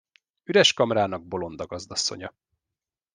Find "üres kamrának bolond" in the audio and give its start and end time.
0.43-1.59